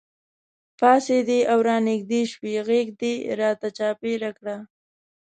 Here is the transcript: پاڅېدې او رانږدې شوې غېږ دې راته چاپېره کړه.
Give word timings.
پاڅېدې 0.79 1.39
او 1.51 1.57
رانږدې 1.67 2.21
شوې 2.31 2.55
غېږ 2.67 2.87
دې 3.01 3.13
راته 3.39 3.67
چاپېره 3.77 4.29
کړه. 4.37 4.57